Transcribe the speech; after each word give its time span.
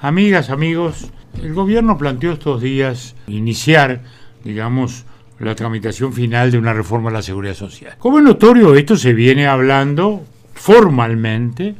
Amigas, 0.00 0.50
amigos, 0.50 1.10
el 1.42 1.54
gobierno 1.54 1.96
planteó 1.96 2.32
estos 2.32 2.60
días 2.60 3.14
iniciar, 3.28 4.02
digamos, 4.44 5.06
la 5.38 5.54
tramitación 5.54 6.12
final 6.12 6.50
de 6.50 6.58
una 6.58 6.74
reforma 6.74 7.08
a 7.08 7.14
la 7.14 7.22
seguridad 7.22 7.54
social. 7.54 7.94
Como 7.98 8.18
es 8.18 8.24
notorio, 8.24 8.74
esto 8.74 8.96
se 8.96 9.14
viene 9.14 9.46
hablando 9.46 10.22
formalmente 10.52 11.74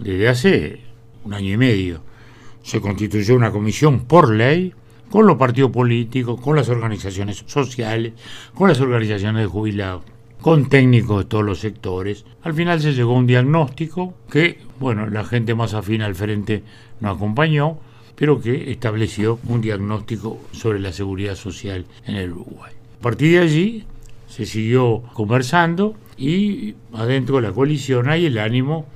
desde 0.00 0.28
hace 0.28 0.80
un 1.24 1.34
año 1.34 1.52
y 1.52 1.56
medio. 1.56 2.00
Se 2.62 2.80
constituyó 2.80 3.36
una 3.36 3.52
comisión 3.52 4.00
por 4.00 4.30
ley 4.34 4.74
con 5.08 5.26
los 5.26 5.36
partidos 5.36 5.70
políticos, 5.70 6.40
con 6.40 6.56
las 6.56 6.68
organizaciones 6.68 7.44
sociales, 7.46 8.14
con 8.52 8.68
las 8.68 8.80
organizaciones 8.80 9.42
de 9.42 9.48
jubilados, 9.48 10.02
con 10.40 10.68
técnicos 10.68 11.24
de 11.24 11.28
todos 11.28 11.44
los 11.44 11.60
sectores. 11.60 12.24
Al 12.42 12.54
final 12.54 12.80
se 12.80 12.92
llegó 12.92 13.14
a 13.14 13.18
un 13.18 13.26
diagnóstico 13.26 14.14
que, 14.30 14.58
bueno, 14.78 15.08
la 15.08 15.24
gente 15.24 15.54
más 15.54 15.74
afín 15.74 16.02
al 16.02 16.14
frente 16.14 16.62
no 17.00 17.10
acompañó, 17.10 17.78
pero 18.14 18.40
que 18.40 18.70
estableció 18.70 19.38
un 19.46 19.60
diagnóstico 19.60 20.40
sobre 20.52 20.80
la 20.80 20.92
seguridad 20.92 21.34
social 21.34 21.86
en 22.06 22.16
el 22.16 22.32
Uruguay. 22.32 22.72
A 22.98 23.02
partir 23.02 23.32
de 23.32 23.38
allí 23.38 23.84
se 24.26 24.44
siguió 24.44 25.02
conversando 25.14 25.94
y 26.16 26.74
adentro 26.92 27.36
de 27.36 27.42
la 27.42 27.52
coalición 27.52 28.08
hay 28.08 28.26
el 28.26 28.38
ánimo 28.38 28.86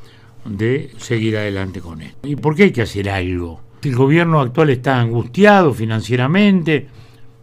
de 0.45 0.91
seguir 0.99 1.37
adelante 1.37 1.81
con 1.81 2.03
esto. 2.03 2.27
¿Y 2.27 2.37
por 2.37 2.57
qué 2.57 2.65
hay 2.65 2.73
que 2.73 2.83
hacer 2.83 3.09
algo? 3.09 3.61
¿El 3.83 3.95
gobierno 3.95 4.41
actual 4.41 4.71
está 4.71 5.01
angustiado 5.01 5.73
financieramente? 5.73 6.89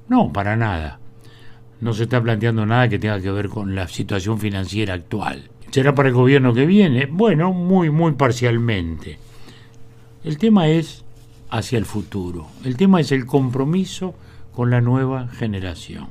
No, 0.09 0.31
para 0.34 0.55
nada. 0.55 0.98
No 1.81 1.93
se 1.93 2.03
está 2.03 2.21
planteando 2.21 2.65
nada 2.65 2.89
que 2.89 2.99
tenga 2.99 3.21
que 3.21 3.31
ver 3.31 3.49
con 3.49 3.75
la 3.75 3.87
situación 3.87 4.39
financiera 4.39 4.93
actual. 4.93 5.49
¿Será 5.71 5.95
para 5.95 6.09
el 6.09 6.15
gobierno 6.15 6.53
que 6.53 6.65
viene? 6.65 7.05
Bueno, 7.05 7.53
muy, 7.53 7.89
muy 7.89 8.13
parcialmente. 8.13 9.17
El 10.23 10.37
tema 10.37 10.67
es 10.67 11.05
hacia 11.49 11.77
el 11.77 11.85
futuro. 11.85 12.47
El 12.63 12.75
tema 12.75 12.99
es 12.99 13.11
el 13.11 13.25
compromiso 13.25 14.15
con 14.53 14.70
la 14.71 14.81
nueva 14.81 15.27
generación. 15.27 16.07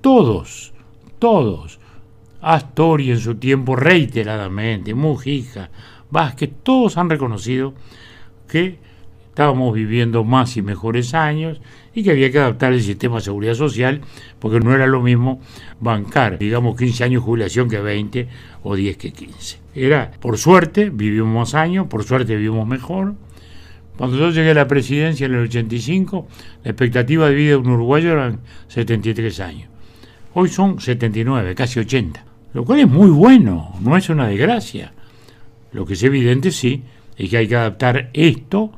Todos, 0.00 0.72
todos, 1.18 1.80
Astori 2.40 3.10
en 3.10 3.18
su 3.18 3.34
tiempo 3.34 3.74
reiteradamente, 3.74 4.94
Mujica, 4.94 5.70
Vázquez, 6.10 6.50
todos 6.62 6.96
han 6.96 7.10
reconocido 7.10 7.74
que 8.46 8.78
estábamos 9.38 9.72
viviendo 9.72 10.24
más 10.24 10.56
y 10.56 10.62
mejores 10.62 11.14
años 11.14 11.60
y 11.94 12.02
que 12.02 12.10
había 12.10 12.32
que 12.32 12.40
adaptar 12.40 12.72
el 12.72 12.82
sistema 12.82 13.18
de 13.18 13.20
seguridad 13.20 13.54
social 13.54 14.00
porque 14.40 14.58
no 14.58 14.74
era 14.74 14.88
lo 14.88 15.00
mismo 15.00 15.40
bancar, 15.78 16.40
digamos, 16.40 16.76
15 16.76 17.04
años 17.04 17.22
de 17.22 17.26
jubilación 17.26 17.70
que 17.70 17.78
20 17.78 18.26
o 18.64 18.74
10 18.74 18.96
que 18.96 19.12
15. 19.12 19.58
Era, 19.76 20.10
por 20.20 20.38
suerte, 20.38 20.90
vivimos 20.90 21.32
más 21.32 21.54
años, 21.54 21.86
por 21.86 22.02
suerte 22.02 22.34
vivimos 22.34 22.66
mejor, 22.66 23.14
cuando 23.96 24.18
yo 24.18 24.30
llegué 24.30 24.50
a 24.50 24.54
la 24.54 24.66
presidencia 24.66 25.26
en 25.26 25.34
el 25.34 25.44
85, 25.44 26.26
la 26.64 26.70
expectativa 26.72 27.28
de 27.28 27.34
vida 27.36 27.50
de 27.50 27.56
un 27.58 27.70
uruguayo 27.70 28.10
eran 28.10 28.40
73 28.66 29.38
años. 29.38 29.68
Hoy 30.34 30.48
son 30.48 30.80
79, 30.80 31.54
casi 31.54 31.78
80. 31.78 32.24
Lo 32.54 32.64
cual 32.64 32.80
es 32.80 32.88
muy 32.88 33.10
bueno, 33.10 33.76
no 33.82 33.96
es 33.96 34.08
una 34.08 34.26
desgracia. 34.26 34.92
Lo 35.70 35.86
que 35.86 35.92
es 35.92 36.02
evidente, 36.02 36.50
sí, 36.50 36.82
es 37.16 37.30
que 37.30 37.36
hay 37.36 37.46
que 37.46 37.54
adaptar 37.54 38.10
esto 38.14 38.72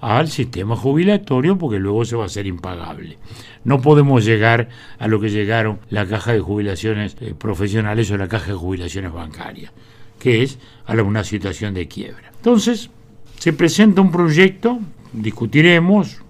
al 0.00 0.28
sistema 0.28 0.76
jubilatorio 0.76 1.58
porque 1.58 1.78
luego 1.78 2.04
se 2.04 2.16
va 2.16 2.24
a 2.24 2.26
hacer 2.26 2.46
impagable. 2.46 3.18
No 3.64 3.80
podemos 3.80 4.24
llegar 4.24 4.68
a 4.98 5.08
lo 5.08 5.20
que 5.20 5.30
llegaron 5.30 5.80
la 5.90 6.06
caja 6.06 6.32
de 6.32 6.40
jubilaciones 6.40 7.16
eh, 7.20 7.34
profesionales 7.36 8.10
o 8.10 8.16
la 8.16 8.28
caja 8.28 8.52
de 8.52 8.58
jubilaciones 8.58 9.12
bancarias, 9.12 9.72
que 10.18 10.42
es 10.42 10.58
a 10.86 10.94
una 11.02 11.24
situación 11.24 11.74
de 11.74 11.88
quiebra. 11.88 12.32
Entonces, 12.36 12.90
se 13.38 13.52
presenta 13.52 14.00
un 14.00 14.10
proyecto, 14.10 14.80
discutiremos, 15.12 16.22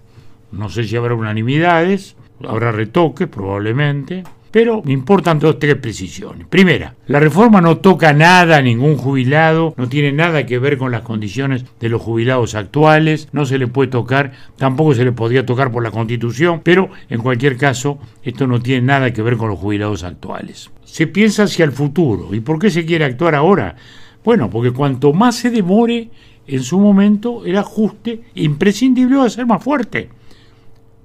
no 0.53 0.69
sé 0.69 0.85
si 0.85 0.97
habrá 0.97 1.15
unanimidades, 1.15 2.17
habrá 2.47 2.73
retoques 2.73 3.29
probablemente, 3.29 4.25
pero 4.51 4.83
me 4.85 4.93
importan 4.93 5.39
dos 5.39 5.59
tres 5.59 5.77
precisiones. 5.77 6.47
Primera, 6.49 6.95
la 7.07 7.21
reforma 7.21 7.61
no 7.61 7.79
toca 7.79 8.13
nada 8.13 8.57
a 8.57 8.63
ningún 8.63 8.97
jubilado, 8.97 9.75
no 9.77 9.89
tiene 9.89 10.13
nada 10.13 10.47
que 10.47 10.59
ver 10.59 10.79
con 10.79 10.93
las 10.93 11.03
condiciones 11.03 11.65
de 11.79 11.89
los 11.89 12.03
jubilados 12.03 12.55
actuales, 12.55 13.29
no 13.33 13.47
se 13.47 13.59
le 13.59 13.67
puede 13.67 13.91
tocar, 13.91 14.33
tampoco 14.57 14.95
se 14.95 15.05
le 15.05 15.13
podría 15.13 15.47
tocar 15.47 15.71
por 15.71 15.83
la 15.83 15.91
Constitución, 15.91 16.61
pero 16.65 16.91
en 17.09 17.21
cualquier 17.21 17.57
caso 17.57 17.99
esto 18.23 18.47
no 18.47 18.61
tiene 18.61 18.87
nada 18.87 19.13
que 19.13 19.23
ver 19.23 19.37
con 19.37 19.49
los 19.49 19.59
jubilados 19.59 20.03
actuales. 20.03 20.71
Se 20.85 21.07
piensa 21.07 21.45
hacia 21.45 21.65
el 21.65 21.73
futuro. 21.73 22.35
¿Y 22.35 22.41
por 22.41 22.59
qué 22.59 22.71
se 22.71 22.85
quiere 22.85 23.05
actuar 23.05 23.35
ahora? 23.35 23.77
Bueno, 24.25 24.51
porque 24.51 24.73
cuanto 24.73 25.13
más 25.13 25.37
se 25.37 25.51
demore, 25.51 26.11
en 26.47 26.63
su 26.63 26.79
momento 26.81 27.47
el 27.47 27.57
ajuste 27.57 28.23
imprescindible 28.35 29.17
va 29.17 29.27
a 29.27 29.31
ser 29.31 29.47
más 29.47 29.63
fuerte, 29.63 30.11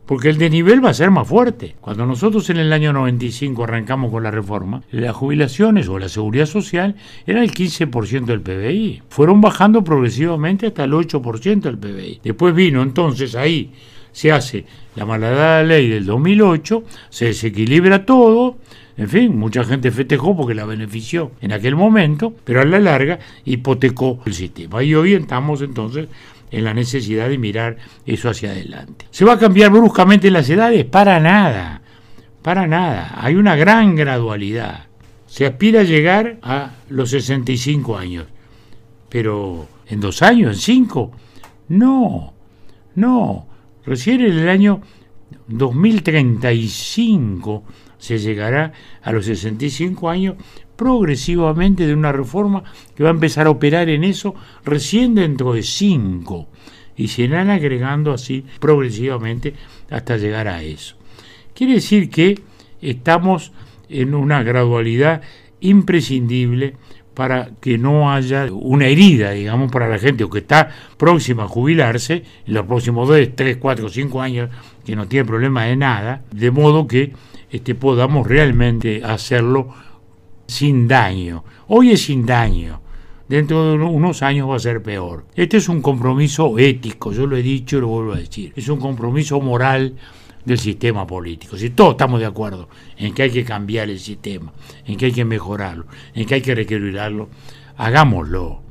porque 0.06 0.30
el 0.30 0.38
desnivel 0.38 0.84
va 0.84 0.90
a 0.90 0.94
ser 0.94 1.12
más 1.12 1.28
fuerte. 1.28 1.76
Cuando 1.82 2.06
nosotros 2.06 2.50
en 2.50 2.58
el 2.58 2.72
año 2.72 2.94
95 2.94 3.64
arrancamos 3.64 4.12
con 4.12 4.24
la 4.24 4.32
reforma, 4.32 4.84
las 4.92 5.16
jubilaciones 5.16 5.88
o 5.88 5.98
la 5.98 6.10
seguridad 6.10 6.46
social 6.46 6.96
era 7.26 7.44
el 7.44 7.52
15% 7.52 8.26
del 8.26 8.42
PBI. 8.42 9.02
Fueron 9.10 9.42
bajando 9.42 9.84
progresivamente 9.84 10.68
hasta 10.68 10.84
el 10.84 10.94
8% 10.94 11.62
del 11.62 11.78
PBI. 11.78 12.22
Después 12.24 12.54
vino 12.54 12.82
entonces 12.82 13.36
ahí, 13.36 13.72
se 14.12 14.32
hace 14.32 14.66
la 14.96 15.06
malhadada 15.06 15.64
ley 15.64 15.90
del 15.90 16.06
2008, 16.06 16.84
se 17.10 17.26
desequilibra 17.26 18.06
todo, 18.06 18.58
en 18.98 19.10
fin, 19.10 19.38
mucha 19.38 19.66
gente 19.66 19.92
festejó 19.92 20.38
porque 20.38 20.56
la 20.56 20.66
benefició 20.66 21.32
en 21.42 21.52
aquel 21.52 21.76
momento, 21.76 22.34
pero 22.46 22.62
a 22.62 22.66
la 22.66 22.80
larga 22.80 23.20
hipotecó 23.44 24.20
el 24.26 24.34
sistema. 24.34 24.82
Y 24.84 24.96
hoy 24.96 25.14
estamos 25.14 25.62
entonces 25.62 26.08
en 26.56 26.64
la 26.64 26.74
necesidad 26.74 27.28
de 27.28 27.38
mirar 27.38 27.78
eso 28.06 28.30
hacia 28.30 28.52
adelante. 28.52 29.06
¿Se 29.12 29.26
va 29.26 29.34
a 29.34 29.40
cambiar 29.40 29.72
bruscamente 29.72 30.32
las 30.32 30.50
edades? 30.50 30.86
Para 30.86 31.20
nada, 31.20 31.82
para 32.42 32.66
nada. 32.66 33.14
Hay 33.18 33.36
una 33.36 33.58
gran 33.58 33.96
gradualidad. 33.96 34.86
Se 35.28 35.46
aspira 35.46 35.82
a 35.82 35.84
llegar 35.84 36.38
a 36.42 36.72
los 36.88 37.10
65 37.10 37.98
años, 37.98 38.28
pero 39.10 39.68
en 39.88 40.00
dos 40.00 40.22
años, 40.22 40.56
en 40.56 40.62
cinco, 40.62 41.12
no, 41.68 42.34
no. 42.96 43.48
Recién 43.86 44.22
en 44.22 44.40
el 44.40 44.48
año 44.48 44.82
2035 45.48 47.64
se 48.06 48.20
llegará 48.20 48.72
a 49.02 49.12
los 49.12 49.26
65 49.26 50.10
años 50.10 50.36
progresivamente 50.76 51.88
de 51.88 51.94
una 51.94 52.12
reforma 52.12 52.64
que 52.96 53.04
va 53.04 53.10
a 53.10 53.14
empezar 53.14 53.48
a 53.48 53.50
operar 53.50 53.90
en 53.90 54.04
eso 54.04 54.36
recién 54.64 55.16
dentro 55.16 55.54
de 55.54 55.64
5 55.64 56.48
y 56.98 57.08
se 57.08 57.24
irán 57.24 57.50
agregando 57.50 58.14
así 58.14 58.46
progresivamente 58.60 59.54
hasta 59.90 60.18
llegar 60.18 60.48
a 60.48 60.62
eso. 60.62 60.96
Quiere 61.54 61.74
decir 61.74 62.10
que 62.10 62.40
estamos 62.82 63.52
en 63.90 64.14
una 64.14 64.44
gradualidad 64.44 65.22
imprescindible 65.60 66.76
para 67.16 67.50
que 67.60 67.78
no 67.78 68.12
haya 68.12 68.48
una 68.52 68.88
herida, 68.88 69.32
digamos, 69.32 69.72
para 69.72 69.88
la 69.88 69.98
gente 69.98 70.28
que 70.30 70.40
está 70.40 70.70
próxima 70.98 71.46
a 71.46 71.48
jubilarse 71.48 72.24
en 72.46 72.54
los 72.54 72.66
próximos 72.66 73.08
2, 73.08 73.30
3, 73.36 73.58
4, 73.58 73.90
5 73.90 74.22
años, 74.22 74.50
que 74.86 74.96
no 74.96 75.08
tiene 75.08 75.26
problema 75.26 75.64
de 75.64 75.76
nada, 75.76 76.24
de 76.32 76.52
modo 76.52 76.88
que 76.88 77.14
este, 77.50 77.74
podamos 77.74 78.28
realmente 78.28 79.02
hacerlo 79.04 79.70
sin 80.46 80.88
daño. 80.88 81.44
Hoy 81.68 81.92
es 81.92 82.04
sin 82.04 82.26
daño. 82.26 82.82
Dentro 83.28 83.72
de 83.72 83.84
unos 83.84 84.22
años 84.22 84.48
va 84.48 84.58
a 84.58 84.60
ser 84.60 84.84
peor. 84.84 85.26
Este 85.36 85.58
es 85.58 85.68
un 85.68 85.82
compromiso 85.82 86.60
ético, 86.60 87.12
yo 87.12 87.26
lo 87.26 87.36
he 87.36 87.42
dicho 87.42 87.78
y 87.78 87.82
lo 87.82 87.88
vuelvo 87.88 88.14
a 88.14 88.18
decir. 88.18 88.54
Es 88.56 88.68
un 88.70 88.80
compromiso 88.80 89.42
moral 89.42 89.96
del 90.46 90.60
sistema 90.60 91.06
político. 91.06 91.58
Si 91.58 91.72
todos 91.72 91.92
estamos 91.92 92.20
de 92.20 92.28
acuerdo 92.28 92.70
en 92.98 93.14
que 93.14 93.24
hay 93.24 93.32
que 93.32 93.44
cambiar 93.44 93.90
el 93.90 94.00
sistema, 94.00 94.54
en 94.86 94.98
que 94.98 95.08
hay 95.08 95.12
que 95.12 95.26
mejorarlo, 95.26 95.86
en 96.14 96.26
que 96.26 96.36
hay 96.36 96.42
que 96.42 96.56
reequilibrarlo, 96.56 97.30
hagámoslo, 97.78 98.62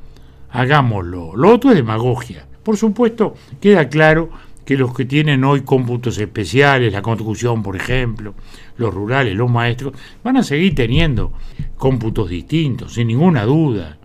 hagámoslo. 0.51 1.37
Lo 1.37 1.53
otro 1.53 1.71
es 1.71 1.77
demagogia. 1.77 2.47
Por 2.63 2.77
supuesto, 2.77 3.35
queda 3.61 3.89
claro 3.89 4.31
que 4.65 4.77
los 4.77 4.95
que 4.95 5.05
tienen 5.05 5.45
hoy 5.45 5.61
cómputos 5.63 6.19
especiales, 6.19 6.93
la 6.93 7.03
construcción, 7.03 7.63
por 7.63 7.77
ejemplo, 7.77 8.35
los 8.79 8.95
rurales, 8.95 9.37
los 9.37 9.51
maestros, 9.51 9.95
van 10.23 10.39
a 10.39 10.43
seguir 10.43 10.75
teniendo 10.75 11.33
cómputos 11.77 12.31
distintos, 12.31 12.95
sin 12.95 13.09
ninguna 13.09 13.45
duda. 13.45 13.99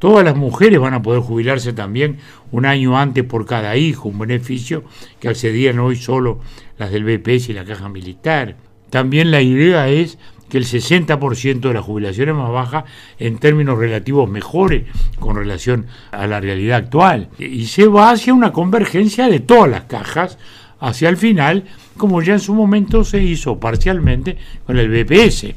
Todas 0.00 0.24
las 0.24 0.34
mujeres 0.34 0.80
van 0.80 0.94
a 0.94 1.02
poder 1.02 1.20
jubilarse 1.20 1.74
también 1.74 2.16
un 2.50 2.64
año 2.64 2.98
antes 2.98 3.22
por 3.22 3.44
cada 3.44 3.76
hijo, 3.76 4.08
un 4.08 4.18
beneficio 4.18 4.82
que 5.20 5.28
accedían 5.28 5.78
hoy 5.78 5.94
solo 5.94 6.40
las 6.78 6.90
del 6.90 7.04
BPS 7.04 7.50
y 7.50 7.52
la 7.52 7.66
Caja 7.66 7.90
Militar. 7.90 8.56
También 8.88 9.30
la 9.30 9.42
idea 9.42 9.90
es 9.90 10.16
que 10.48 10.56
el 10.56 10.64
60% 10.64 11.60
de 11.60 11.74
las 11.74 11.84
jubilaciones 11.84 12.34
más 12.34 12.50
bajas 12.50 12.84
en 13.18 13.36
términos 13.36 13.78
relativos 13.78 14.28
mejores 14.28 14.84
con 15.18 15.36
relación 15.36 15.86
a 16.12 16.26
la 16.26 16.40
realidad 16.40 16.78
actual. 16.78 17.28
Y 17.38 17.66
se 17.66 17.86
va 17.86 18.10
hacia 18.10 18.32
una 18.32 18.52
convergencia 18.52 19.28
de 19.28 19.40
todas 19.40 19.70
las 19.70 19.82
cajas 19.82 20.38
hacia 20.80 21.10
el 21.10 21.18
final, 21.18 21.64
como 21.98 22.22
ya 22.22 22.32
en 22.32 22.40
su 22.40 22.54
momento 22.54 23.04
se 23.04 23.22
hizo 23.22 23.60
parcialmente 23.60 24.38
con 24.64 24.78
el 24.78 24.88
BPS, 24.88 25.54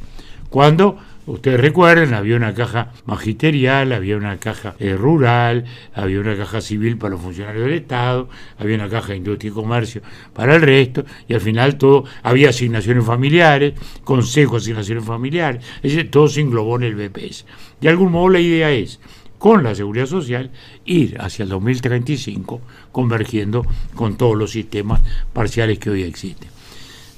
cuando 0.49 0.97
Ustedes 1.25 1.57
recuerden, 1.57 2.13
había 2.13 2.35
una 2.35 2.53
caja 2.53 2.91
magisterial, 3.05 3.93
había 3.93 4.17
una 4.17 4.37
caja 4.39 4.75
eh, 4.79 4.97
rural, 4.97 5.63
había 5.93 6.19
una 6.19 6.35
caja 6.35 6.59
civil 6.59 6.97
para 6.97 7.11
los 7.11 7.21
funcionarios 7.21 7.63
del 7.63 7.75
Estado, 7.75 8.27
había 8.57 8.75
una 8.75 8.89
caja 8.89 9.13
de 9.13 9.17
industria 9.17 9.49
y 9.49 9.53
comercio 9.53 10.01
para 10.33 10.55
el 10.55 10.61
resto, 10.61 11.05
y 11.29 11.33
al 11.33 11.39
final 11.39 11.77
todo, 11.77 12.03
había 12.23 12.49
asignaciones 12.49 13.05
familiares, 13.05 13.73
consejo 14.03 14.55
de 14.55 14.63
asignaciones 14.63 15.05
familiares, 15.05 15.63
es 15.77 15.93
decir, 15.93 16.11
todo 16.11 16.27
se 16.27 16.41
englobó 16.41 16.75
en 16.75 16.83
el 16.83 16.95
BPS. 16.95 17.45
De 17.79 17.87
algún 17.87 18.11
modo 18.11 18.27
la 18.27 18.41
idea 18.41 18.71
es, 18.71 18.99
con 19.37 19.63
la 19.63 19.75
seguridad 19.75 20.07
social, 20.07 20.51
ir 20.83 21.21
hacia 21.21 21.43
el 21.43 21.49
2035 21.49 22.59
convergiendo 22.91 23.65
con 23.95 24.17
todos 24.17 24.35
los 24.35 24.51
sistemas 24.51 24.99
parciales 25.31 25.79
que 25.79 25.89
hoy 25.89 26.03
existen. 26.03 26.49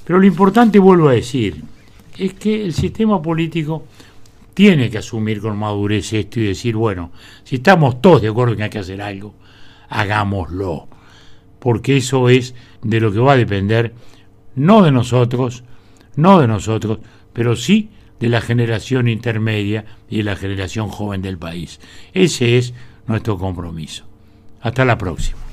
Pero 0.04 0.20
lo 0.20 0.26
importante, 0.26 0.78
vuelvo 0.78 1.08
a 1.08 1.12
decir, 1.14 1.56
es 2.18 2.34
que 2.34 2.64
el 2.64 2.72
sistema 2.72 3.20
político 3.20 3.84
tiene 4.54 4.88
que 4.88 4.98
asumir 4.98 5.40
con 5.40 5.58
madurez 5.58 6.12
esto 6.12 6.40
y 6.40 6.46
decir, 6.46 6.76
bueno, 6.76 7.12
si 7.44 7.56
estamos 7.56 8.00
todos 8.00 8.22
de 8.22 8.28
acuerdo 8.28 8.52
en 8.52 8.58
que 8.58 8.64
hay 8.64 8.70
que 8.70 8.78
hacer 8.78 9.02
algo, 9.02 9.34
hagámoslo. 9.88 10.88
Porque 11.58 11.98
eso 11.98 12.28
es 12.28 12.54
de 12.82 13.00
lo 13.00 13.12
que 13.12 13.18
va 13.18 13.32
a 13.32 13.36
depender, 13.36 13.92
no 14.54 14.82
de 14.82 14.92
nosotros, 14.92 15.64
no 16.16 16.40
de 16.40 16.48
nosotros, 16.48 16.98
pero 17.32 17.54
sí 17.54 17.90
de 18.18 18.28
la 18.28 18.40
generación 18.40 19.08
intermedia 19.08 19.84
y 20.08 20.18
de 20.18 20.24
la 20.24 20.36
generación 20.36 20.88
joven 20.88 21.20
del 21.22 21.38
país. 21.38 21.80
Ese 22.14 22.56
es 22.56 22.72
nuestro 23.06 23.36
compromiso. 23.38 24.04
Hasta 24.62 24.84
la 24.84 24.96
próxima. 24.96 25.45